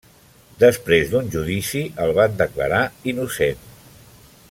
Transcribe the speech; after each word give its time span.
Després 0.63 1.11
d'un 1.11 1.29
judici, 1.35 1.81
el 2.07 2.15
van 2.21 2.39
declarar 2.43 2.81
innocent. 3.13 3.65